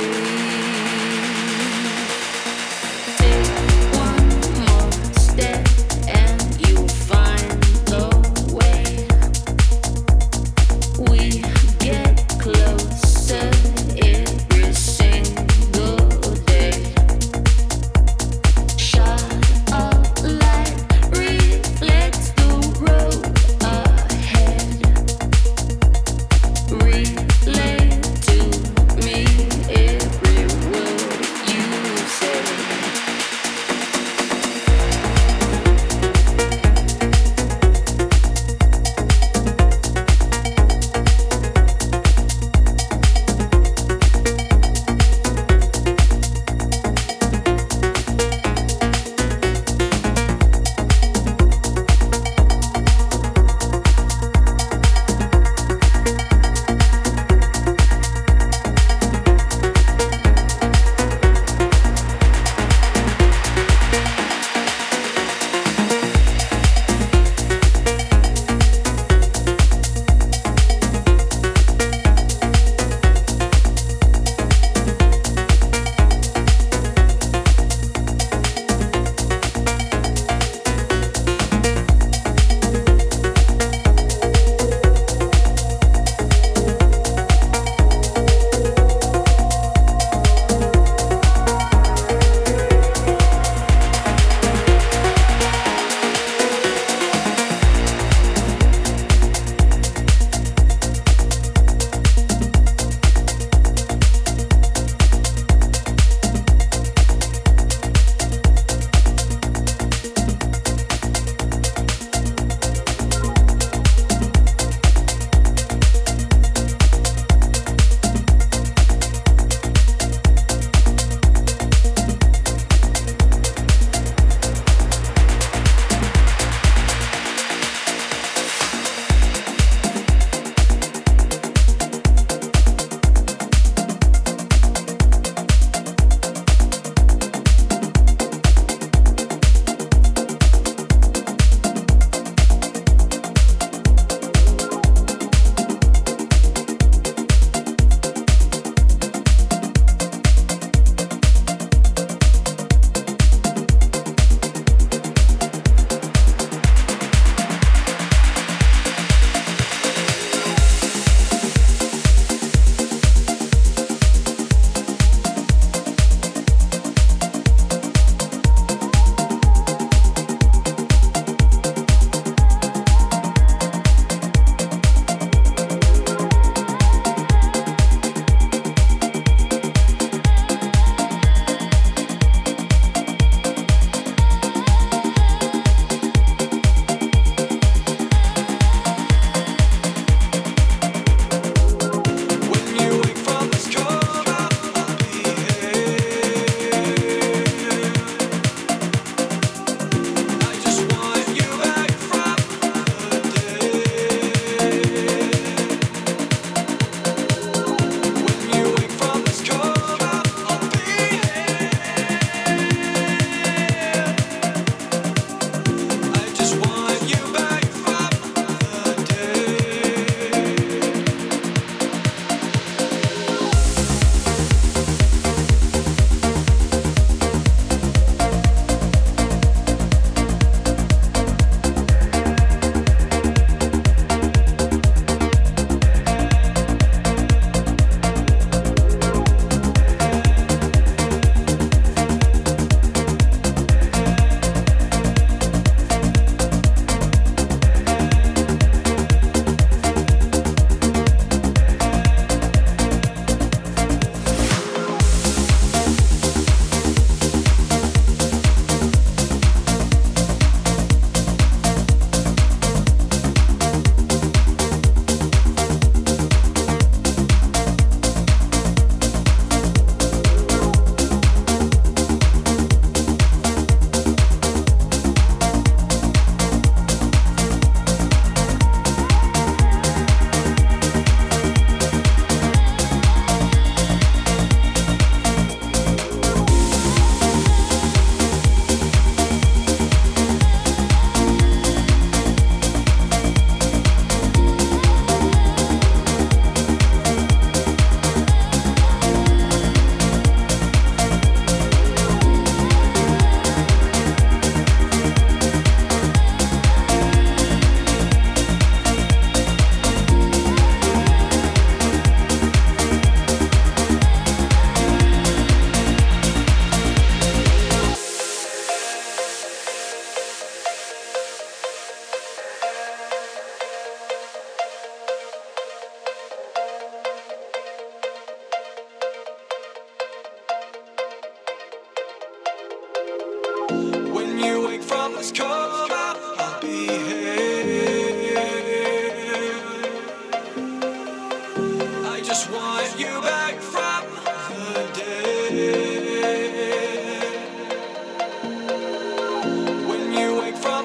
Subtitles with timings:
[0.00, 0.39] Relate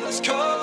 [0.06, 0.55] Let's go.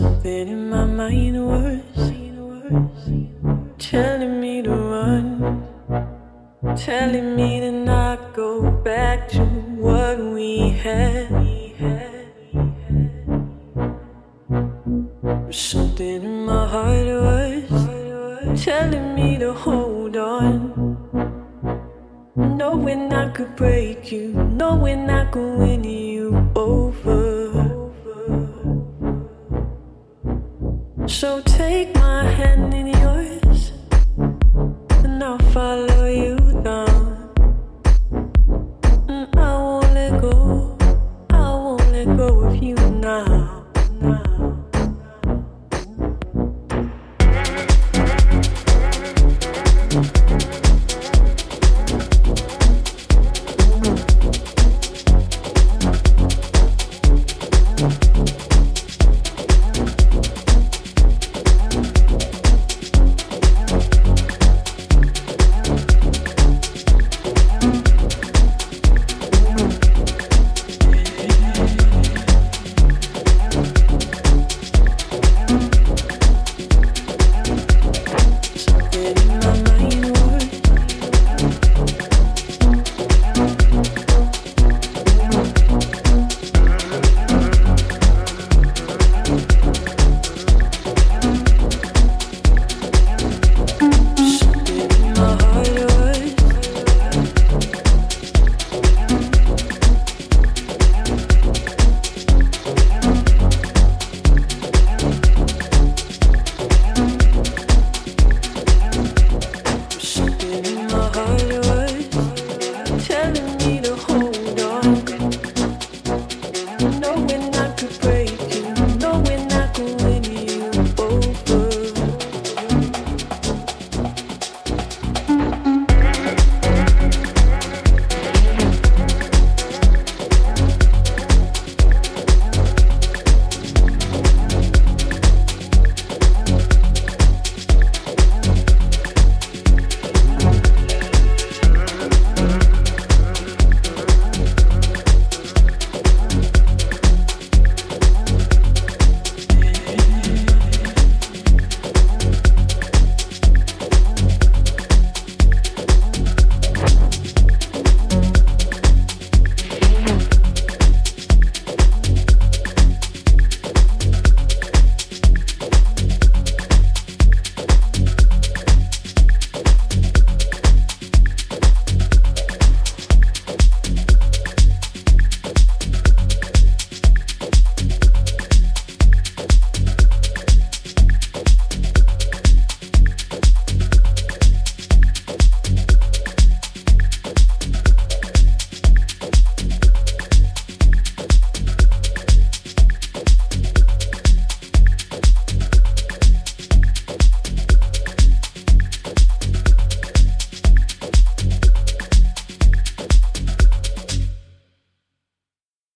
[0.00, 1.82] Something in my mind was
[3.78, 5.68] telling me to run,
[6.74, 7.59] telling me